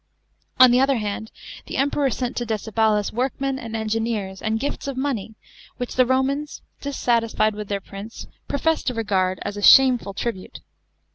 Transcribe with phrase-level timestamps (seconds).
[0.57, 1.29] f On the other hand,
[1.67, 5.35] the K.mp« ror sent to Decebalus workmen and engineers, and gilts of money
[5.77, 10.61] which the Romans, dissatisfied with their prince, professed to regard as a shameful tribute.